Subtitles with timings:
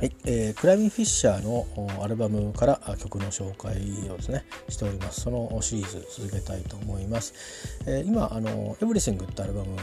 [0.00, 1.66] はい、えー、クライミン・フィッシャーの
[2.02, 3.76] アルバムから曲の紹介
[4.08, 5.20] をですねしております。
[5.20, 7.34] そのシリーズ続けたいと思います、
[7.86, 9.76] えー、今あの「エブリシング」ってアルバム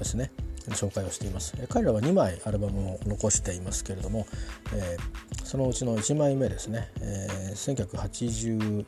[0.00, 0.32] ですね
[0.70, 1.54] 紹介をしています。
[1.68, 4.26] 彼らは2枚アルバムを残していますけれども、
[4.74, 8.84] えー、そのうちの1枚目ですね、えー、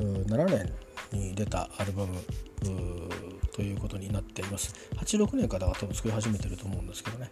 [0.00, 0.72] 1987年
[1.12, 2.18] に出たアルバム
[3.58, 4.72] ということになっています。
[4.98, 7.28] 86年から多分作り始めてると思うんですけどね。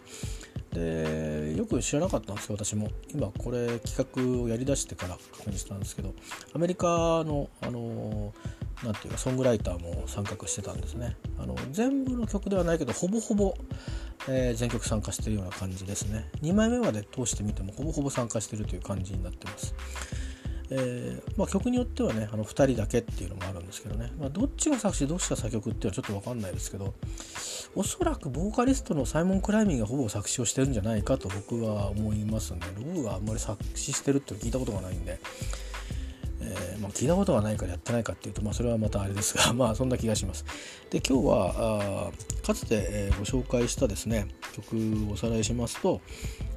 [0.72, 2.90] でよく知らなかったんですよ私も。
[3.14, 6.14] 今これ企画をやりだしてから確認したんですけど
[6.52, 6.88] アメリカ
[7.22, 8.34] のあの
[8.82, 11.16] なんていうかソングライターも参画してたんですね。
[11.38, 13.54] あの全部の曲ではないけどほぼほぼ、
[14.28, 16.28] えー、全曲参加してるような感じですね。
[16.42, 19.76] 2枚目まで通してみてもほぼほぼ参加してるという感じになってます。
[20.70, 26.94] えー、まあ、曲によってはねあの2人だけっていうのもあるんですけどね、まあ、どっちが作詞どっちが作曲っていうのはちょっと分かんないですけど
[27.74, 35.20] おそらくボーカリストのサイモン・クライミングがほぼ作詞をしてるんじゃないかと僕は思いますんでロブがあんまり作詞してるって聞いたことがないんで、
[36.40, 40.44] えー、まあ、聞いたことがないからやってないかっていうと、まあ、それはまたあれですが まあそんな気がします。
[40.90, 44.76] で今日はあかつて、え、ご紹介したですね曲
[45.10, 46.00] をおさらいしますと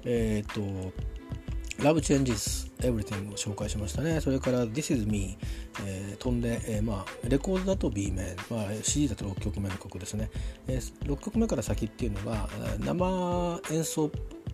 [0.06, 0.62] えっ、と
[1.80, 4.20] Love Changes Everything を紹介しましたね。
[4.22, 5.38] それから This is Me、
[5.86, 10.30] えー、飛んで、えー、まあ、レコードだと B 面、まあ、CD だと6曲目の曲ですね、
[10.68, 11.06] えー。
[11.06, 14.12] 6曲目から先っていうのが生演奏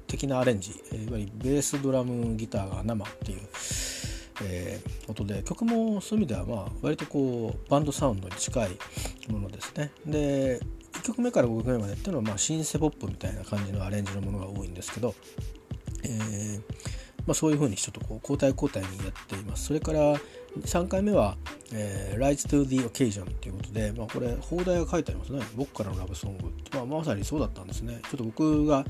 [0.07, 3.39] 的なアレンジ、いわゆるベース、ドラム、ギターが生っていう、
[4.43, 8.77] えー、音で曲もそういう意味では、まあ、割とこうバンドサウンドに近い
[9.29, 9.91] ものですね。
[10.05, 10.59] で
[10.93, 15.13] 1曲目から5曲目までっていうのは、まあ、シンセポップみたいな感じのアレンジのものが多いんですけど、
[16.03, 16.94] えー
[17.25, 19.65] まあ、そういうふうにちょっとこう交代交代にやっています。
[19.65, 20.15] それから
[20.61, 21.37] 3回目は、
[21.73, 25.41] えー、Rise to the Occasion ということで、まあ、これ放題が書いてありますね。
[25.55, 26.51] 僕からのラブソング。
[26.73, 27.99] まあ、まさにそうだったんですね。
[28.03, 28.85] ちょっと僕が、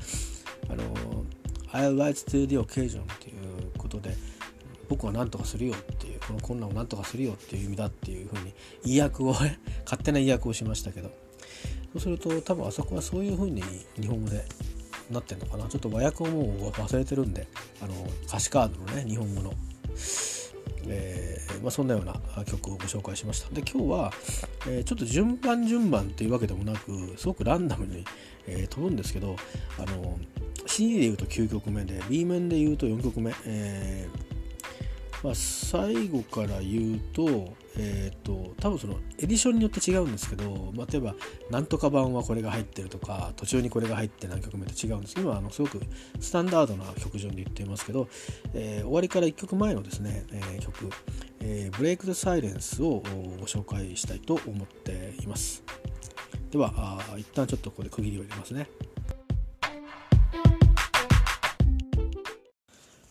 [0.68, 1.24] あの
[1.72, 4.14] I'll rise to the occasion ということで、
[4.88, 8.54] 僕は何とかするよっていう、この困難を何とかするよっていう意味だっていうふうに、
[8.84, 9.34] 意訳を、
[9.84, 11.10] 勝手な意訳をしましたけど、
[11.92, 13.62] そうすると多分あそこはそういうふうに
[13.98, 14.44] 日本語で
[15.10, 15.68] なってんのかな？
[15.68, 17.46] ちょっと和訳をもう忘れてるんで
[17.82, 17.94] あの
[18.26, 19.52] 歌詞カードのね日本語の、
[20.88, 23.50] えー、まあ、そんなような曲をご紹介しました。
[23.54, 24.12] で今日は、
[24.66, 28.04] えー、ちょっと順番順番っていうわけでもなくすごくランダムに、
[28.46, 29.36] えー、飛ぶんですけど
[29.78, 30.18] あの
[30.66, 34.35] CD で言うと9曲目で B 面で言うと4曲目、えー
[35.26, 41.16] まあ、最後から言うと,、えーと、多分そのエディションによって違うんですけど、まあ、例えば
[41.50, 45.80] なんとか版はこれが入ってるとか途中にこれが入って何曲目って違うんです今あのすごく
[46.20, 48.06] スタンダードな曲順で言っていますけど、
[48.54, 50.90] えー、終わりから1曲前のですね、えー、曲
[51.42, 53.02] 「えー、ブレイク・ザ・サイレンス」を
[53.40, 55.64] ご紹介したいと思っています。
[56.52, 58.68] ではあ一旦ちょっとここで区切りを入れますね。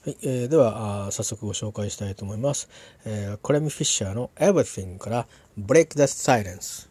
[0.06, 2.70] はい、えー、では早速ご紹介したいと思います。
[3.06, 5.28] えー、コレミ・フィッシャーの Everything から
[5.60, 6.88] Break the Silence。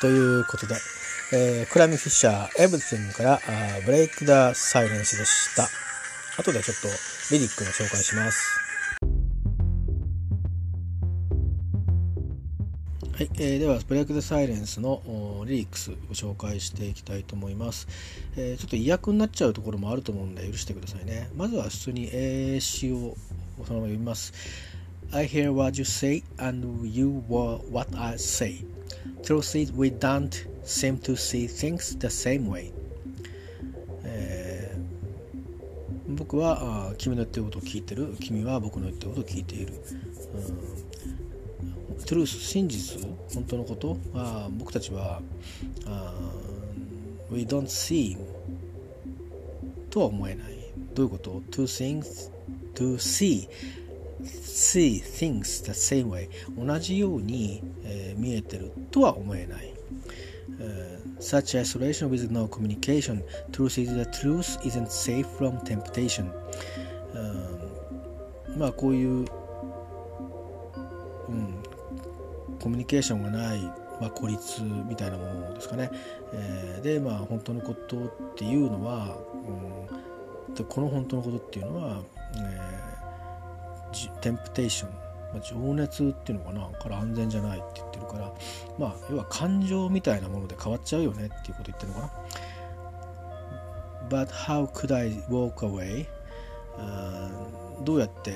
[0.00, 0.76] ということで、
[1.32, 3.40] えー、クラミフィッシャー、エブリティングからあ
[3.84, 5.68] ブレイク・ダ・サイレンスでした。
[6.40, 6.88] 後でちょっと
[7.34, 8.60] リリックの紹介します。
[13.12, 15.02] はい、えー、では、ブレイク・ザ・サイレンスの
[15.48, 17.88] リリックスご紹介していきたいと思います、
[18.36, 21.28] えー、ちょっと意訳になっちゃうところもあると思うんで許してくださいね。
[21.34, 23.16] まずは普通に英詞を
[23.66, 24.32] そのまま読みます。
[25.10, 28.64] I hear what you say and you were what I say.
[29.22, 30.30] Truth is we don't
[30.64, 32.72] seem to see things the same way.
[34.04, 38.14] えー、僕はあ君の言ってることを聞いてる。
[38.20, 39.72] 君は僕の言ってることを聞いている。
[40.34, 40.88] うん
[42.08, 43.02] トゥルース真実
[43.34, 45.20] 本当のことは僕たちは
[45.86, 46.14] あ
[47.30, 48.16] We don't see
[49.90, 52.30] とは思えないどういうこと To things
[52.76, 53.46] to see
[54.22, 59.74] see things the same way 同じように、え、見えてるとは思えない、
[60.58, 66.30] uh, Such isolation with no communication truth is the truth isn't safe from temptation、
[67.14, 69.26] uh, まあこういう
[72.60, 73.60] コミュニケーションがない、
[74.00, 75.90] まあ、孤立みたいなものですかね、
[76.32, 79.16] えー、でまあ本当のことっていうのは、
[80.48, 82.02] うん、でこの本当のことっていうのは、
[82.36, 84.90] えー、テンプテーション、
[85.32, 88.32] まあ、情熱っていうのかなから安全じゃないって言ってるから
[88.78, 92.12] まあ要は感情みたいなもので変わっちゃうよねっていうこと言ってるのかな。
[94.08, 96.06] But how could I walk away?
[97.84, 98.32] どうやって、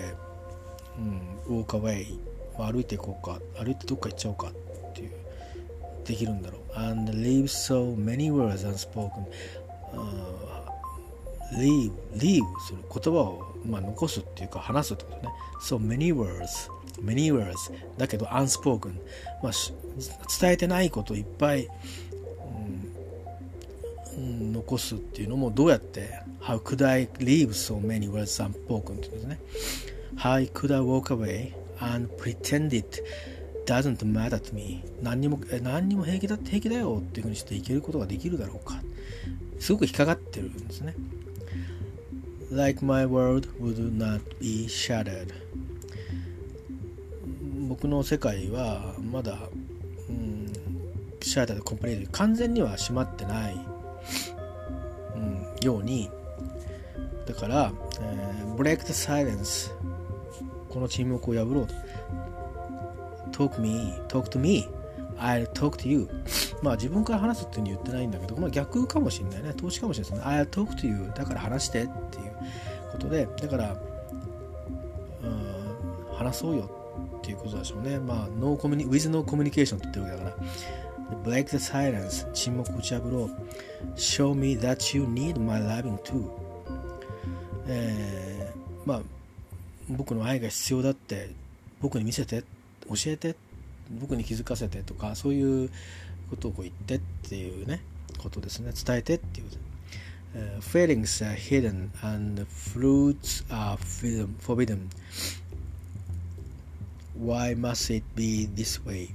[1.49, 2.07] うん、walk away?
[2.59, 5.11] 歩いていこうか歩いてどっか行っちゃおうかっていう
[6.05, 6.79] できるんだろう。
[6.79, 9.27] And leave so many words unspoken、
[9.95, 10.63] uh,
[11.57, 15.33] leave leave する言葉を、まあ、残すっていうか話すってことね。
[15.63, 16.69] So many words
[17.01, 18.93] many words だけど unspoken、
[19.43, 19.53] まあ、
[20.41, 21.69] 伝えてないこといっぱい、
[24.17, 29.39] うん、残すっていうのもどうやって How could I leave so many words unspoken っていうんですね
[30.17, 33.03] How could I walk away and pretend it
[33.67, 38.81] doesn't matter to me 何にも何にも平気だ平気だよっていうふうにしていけることができるだろうか
[39.61, 40.95] すごく引っかかってるんですね
[42.51, 45.33] Like my world would not be shattered
[47.83, 49.37] 僕の世界はまだ、
[50.09, 50.53] うん、
[51.21, 53.57] シャーターでコンプリート完全には閉まってない、
[55.17, 56.09] うん、ように
[57.27, 59.73] だから、えー、break the silence
[60.69, 61.75] この沈黙を破ろうと。
[63.33, 64.69] talk me, talk to me,
[65.19, 66.09] I'll talk to you.
[66.63, 69.55] まあ自分から話すっていうふうに言ってないんだけど、まあ逆かもしれないね。
[69.55, 70.37] 投資かもしれないですね。
[70.37, 71.13] I'll talk to you.
[71.17, 72.33] だから話してっていう
[72.93, 73.77] ことで、だから、
[75.25, 76.82] うん、話そうよって
[78.01, 80.37] まあ、ノーコミュニ、ケーションっ言ってるけだか。
[81.25, 82.31] Break the silence.
[82.33, 83.31] 沈黙打ち破ろう。
[83.97, 86.31] Show me that you need my loving too.
[87.69, 88.53] え、
[89.89, 91.31] 僕の愛が必要だって、
[91.81, 92.43] 僕に見せて、
[92.89, 93.37] 教えて、
[94.01, 95.71] 僕に気づかせてとか、そういう
[96.31, 97.83] ことを言ってっていうね、
[98.19, 98.73] ことですね。
[98.73, 99.47] 伝えてっていう。
[100.35, 104.89] Uh, feelings are hidden and fruits are forbidden.
[107.25, 109.11] Why must it be this way?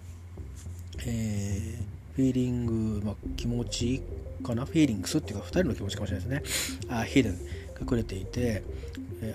[1.06, 2.66] えー、フィーリン
[3.00, 4.02] グ、まあ、気持ち
[4.44, 4.66] かな？
[4.66, 6.88] フィーリングスっていうか2人の気持ちかもしれないですね。
[6.90, 7.36] あ、hidden
[7.80, 8.64] 隠れていて、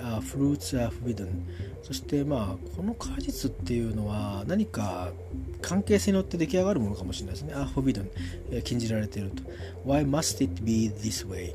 [0.03, 1.29] あ、フルーツ are forbidden
[1.83, 5.13] そしてまあこの果実っていうのは何か
[5.61, 7.53] 関係性によって出来上がるものかもしれないですね。
[7.55, 9.43] あ、forbidden 禁じられていると。
[9.87, 11.55] Why must it be this way?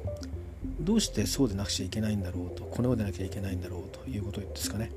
[0.79, 4.91] どうしてそうでなくちゃいけないんだろうと、このようでなきゃいけないんだろうということですかね。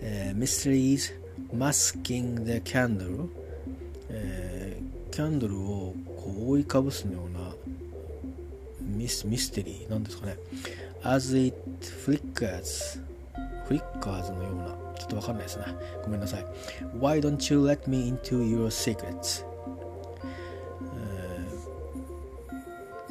[0.00, 1.21] えー、mysteries
[1.54, 3.28] masking the candle、
[4.08, 7.54] えー、キャンドルをこう覆いかぶすような
[8.80, 10.36] ミスミステリーなんですかね。
[11.04, 11.56] as it
[12.04, 13.00] flickers
[13.66, 14.66] フリッカーズのような
[14.98, 15.64] ちょっとわかんないですね。
[16.02, 16.46] ごめんなさい。
[16.98, 19.44] Why don't you let me into your secrets、
[20.82, 21.48] え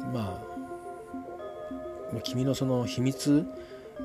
[0.00, 0.42] ー、ま
[2.14, 3.44] あ君のその秘密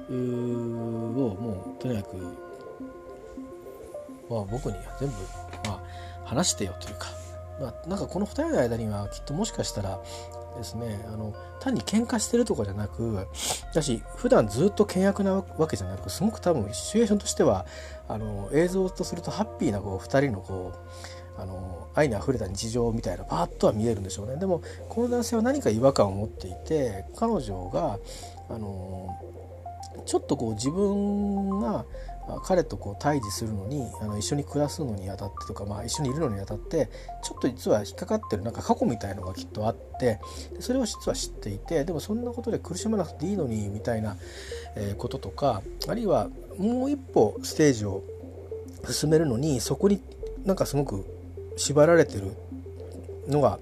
[0.10, 2.18] をもうとにかく、
[4.30, 5.16] まあ、僕に全部、
[5.66, 5.82] まあ、
[6.26, 7.08] 話してよというか、
[7.60, 10.00] まあ、なんかこの2人の間にはきっともしかしたら
[10.58, 13.28] ですねあの単に喧嘩してるとかじゃなく
[13.74, 17.66] だし普段ずっと険悪なわけじゃなくすごく多分シチュエーションとしては
[18.08, 20.74] あの映像とするとハッピーなこう2人のこ
[21.38, 24.38] うあの愛にあふれた日常みたいなパーッとは見えるんでしょうね。
[24.38, 28.00] でもこの男性は何か違和感を持っていて彼女が
[28.50, 29.08] あの
[30.06, 31.86] ちょっとこう自分が
[32.44, 36.90] 彼とこう対峙するのにあの一緒に暮らすのにあたってとか、まあ、一緒にいるのにあたって
[37.24, 40.20] ちょっと実は引っかかってるなんか過去みたいのがきっとあって
[40.60, 44.18] それを実は知っていてでもそんなことで苦しまなくていいのにみたいな
[44.76, 48.04] えこととかあるいはもう一歩ステージを
[48.90, 50.02] 進めるのにそこに
[50.46, 51.06] なんかすごく
[51.58, 52.32] 縛られてる
[53.28, 53.60] のが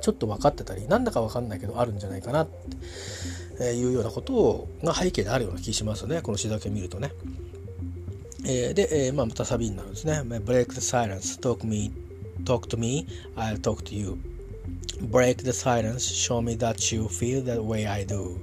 [0.00, 2.48] ちょっと分かってたりなんだか分かんないけどあるんじゃないかなっ
[3.58, 7.10] ていうようなことが背景であるような気しますねこの詩だけ見るとね。
[8.48, 10.20] えー、で、えー、まあ、またサビになるんですね。
[10.22, 11.92] Break the silence, talk, me,
[12.44, 14.18] talk to me, I'll talk to you.
[15.10, 18.36] Break the silence, show me that you feel the way I do.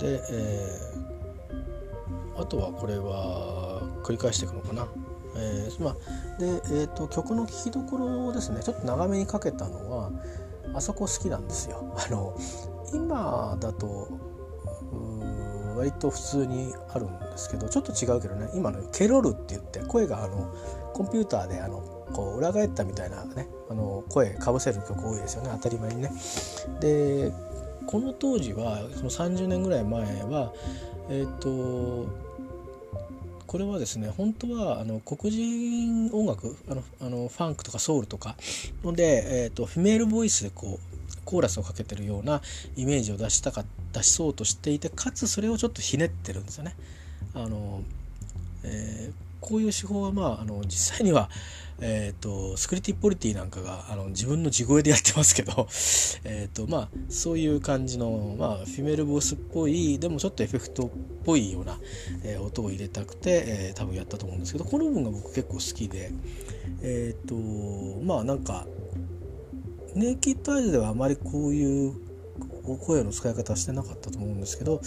[0.00, 4.88] で、えー、あとはこれは繰り返していくのかな。
[5.36, 5.94] えーまあ、
[6.40, 10.12] で、えーと、曲の聴きどころですねちょっと長めにかけたのは
[10.74, 11.92] あそこ好きなんですよ。
[11.96, 12.36] あの
[12.92, 14.23] 今だと
[15.84, 20.50] 割と普通にあるんですけどちょっと違うけどね今のケロルって言って声があの
[20.94, 21.80] コンピューターであの
[22.14, 26.12] こう裏返ったみたいなねあの声かぶせる曲多いですよね当たり前にね。
[26.80, 27.32] で
[27.86, 30.54] この当時はその30年ぐらい前は
[31.10, 32.08] えっ、ー、と
[33.46, 38.36] これはですね本当はあの黒人音楽あのあのファンクとかソウルとか
[38.82, 40.93] ので、えーと、フィメールボイスでこう
[41.34, 42.40] コーラスをかけてるような
[42.76, 46.76] イメージを出したか出しそうとしていてかつそれをちょっとひねってるんですよね。
[47.34, 47.82] あの
[48.62, 51.28] えー、こういう手法はまああの実際には、
[51.80, 55.66] えーと、スクリティ・ポリティなんかがあの自分の地声でやってますけど、
[56.22, 60.90] えーとまあ、そういう感じの、まあ、フィメルボスっぽいでもちょっとエフェクトっ
[61.24, 61.80] ぽいような、
[62.22, 66.12] えー、音を入れたくて、えー、多分やったと思うんですけどこの部分が僕結構好きで
[66.82, 68.66] えっ、ー、とまあなんか
[69.94, 71.94] ネイキッドアイズではあまりこういう
[72.86, 74.80] 声の使い方はしてなかったと思うんですけど、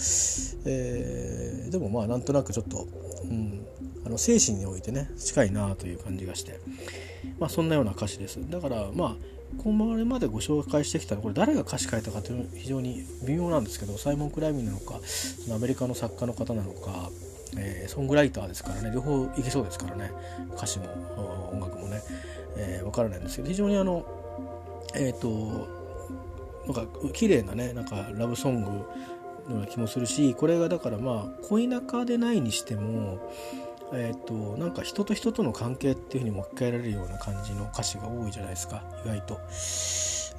[0.66, 2.86] えー、でもまあなんとなくちょっと、
[3.24, 3.64] うん、
[4.04, 6.60] あの精神においてね近いなという感じがして、
[7.38, 8.38] まあ、そんなような歌詞です。
[8.50, 9.16] だからまあ
[9.56, 15.00] これまでご紹介してきたのこれ誰が歌詞書いたかというのは非常に微妙なんですけどサイモン・クライミンなのか
[15.50, 17.10] アメリカの作家の方なのか、
[17.56, 20.12] えー、ソングライターですからね両方いけそうですからね
[20.54, 20.84] 歌詞も
[21.50, 22.02] 音楽もね、
[22.56, 24.04] えー、分からないんですけど非常にあの
[24.94, 25.68] えっ、ー、と
[26.66, 28.86] なんか綺麗なねなんかラブソングのよ
[29.50, 33.18] うな気もするしこれがだからまあ恋仲でないにしても
[33.92, 39.40] えーと、なんか人と人との関係っていうふうにも置き換えられるような感じの歌詞が多いじゃないですか意外と。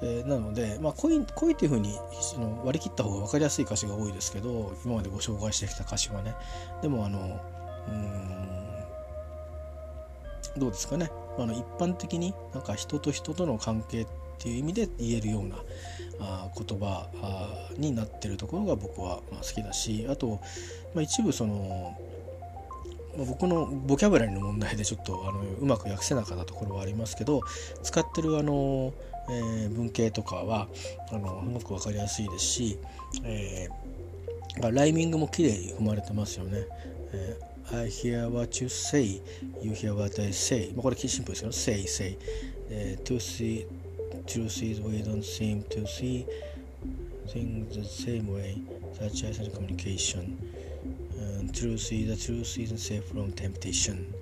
[0.01, 6.35] えー、なので、まあ、恋恋っていうふうにその割り切った方が分かりやすい歌詞が多いですけど今までご紹介してきた歌詞はね
[6.81, 7.39] でもあの
[7.89, 8.69] うん
[10.57, 14.07] どうですかねあの一般的になんか人と人との関係っ
[14.39, 15.57] っていう意味で言えるような
[16.21, 17.07] あ言葉
[17.77, 20.39] になってるところが僕は好きだしあと、
[20.93, 21.97] まあ、一部その、
[23.17, 27.41] まあ、僕のボキャブラリーの問題でちょっとあのうまく訳せなかったところはありますけど
[27.83, 28.93] 使ってるあの、
[29.29, 30.69] えー、文系とかは
[31.11, 32.79] あのすごく分かりやすいですし、
[33.25, 36.65] えー、ライミングも綺麗に踏まれてますよね。
[37.11, 39.21] えー I hear what you say,
[39.61, 40.71] you hear what I say.
[40.73, 41.51] まあこれシンプルですよ。
[41.51, 42.17] say, say.
[42.71, 43.67] えー、to see
[44.27, 46.25] truth is we don't seem to see
[47.27, 48.61] things the same way,
[48.93, 50.37] such as in communication.
[51.17, 54.13] And truth is the truth isn't safe from temptation.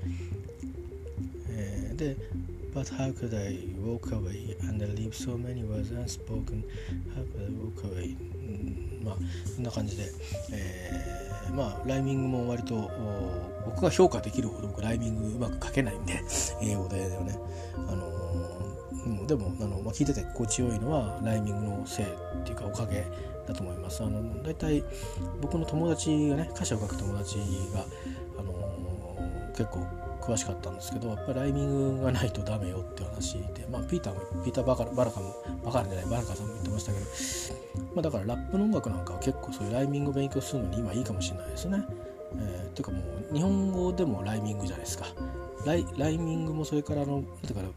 [1.98, 2.15] で、
[2.77, 6.63] But how could I walk away and leave so many words unspoken?
[7.15, 8.15] How could I walk away?
[9.03, 10.12] まあこんな感じで、
[10.51, 12.91] えー、まあライミングも割と
[13.65, 16.22] 僕が評価できるほど僕ライミングうまく書けないんで
[16.62, 17.39] 英語でね
[17.88, 18.66] あの
[19.07, 22.09] うん、でもあの、まあ、聞いてて心地よいのはライミングのせいっ
[22.43, 23.05] ていうかおかげ
[23.47, 24.03] だと思います。
[24.03, 24.83] あの大体
[25.41, 27.37] 僕の友達がね歌詞を書く友達
[27.73, 27.85] が、
[28.39, 28.53] あの、
[29.55, 29.85] 結構
[30.21, 35.33] 詳しかったんですけどやっぱりライミングがないとダメよって話で、まあ、ピーターもピーターバカバラカも
[35.63, 37.05] バカじゃないバラカさんも言ってましたけど、
[37.95, 41.81] まあ、だからラップの音楽なんかは結構そういうライミングを勉強するのに今いいかもしれないですね。
[42.35, 42.99] えー、ていうかも
[43.31, 45.05] う日本語でもライミングじゃないですか。
[45.65, 47.67] ライライミングもそれからあのだから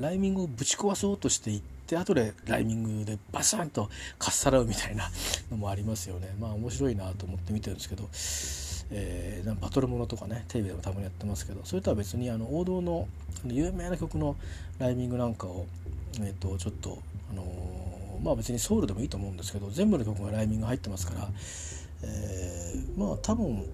[0.00, 5.10] ライミングをぶち壊そうとしていって後でライミングでバサンとかっさらうみたいな
[5.50, 6.34] のもありますよね。
[6.40, 8.08] まあ面白いなと思って見てるんですけど、
[8.92, 13.06] えー、バトルものとかねテレビでもたまにやってますけどそれとは別にあの王道の
[13.46, 14.36] 有名な曲の
[14.78, 15.66] ライミングなんかを、
[16.20, 16.98] えー、とちょっと、
[17.30, 21.30] あのー、まあ別にソウルでもいいと思うんですけど全部の曲がライミング入ってますから、
[22.02, 23.66] えー、まあ多分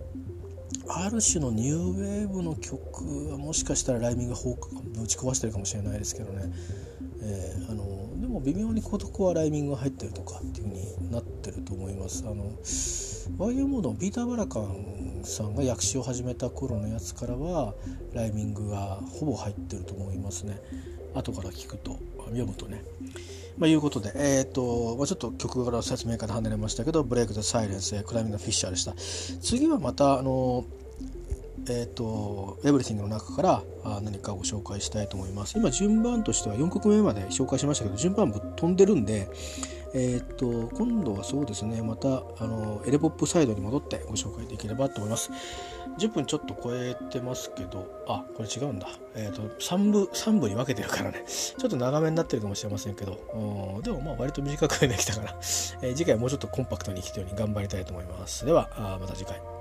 [0.89, 4.41] ある種のニューウェーブの曲はもしかしたらライミングが
[5.01, 6.53] ぶち壊してるかもしれないですけどね、
[7.23, 12.25] えー、あのでも微妙にここはライミングが入ってるとかっていう風になってると思います。
[12.27, 12.53] あの
[13.39, 17.75] YMO のピーター・バラカンさんが訳詞を始めた頃のやつからは
[18.13, 20.61] ライミングがほぼ入ってると思いますね。
[21.15, 22.85] 後から聞くと読むとね
[23.59, 28.95] まあ、いうことで、え、ー、と、まあ、ちょっと曲から説明から離れましたけど、ブレイク・ザ・サイレンス、クライミング・フィッシャーでした。
[29.41, 30.65] 次はまた、あの、
[31.69, 35.59] えっ、ー、と、エブリティングの中からあ何かご紹介したいと思います。
[35.59, 39.29] 今、順番としては4曲目まで紹介しましたけど、順番ぶっ飛んでるんで、
[39.99, 45.31] えっ、と、今度はそうですね、また、あの、エレポップサイドに戻ってご紹介できればと思います。
[45.99, 48.89] 10分ちょっと超えてますけど、あ、これ違うんだ。
[49.15, 55.35] えっ、と、3部、3部に分けてるからね、 ちょっと長めになってるかもしれませんけど、でもまあ割と短くできたから、
[55.81, 58.45] えー、次回もうちょっとコンパクトにいけるように頑張りたいと思います。
[58.45, 59.56] では、また次回。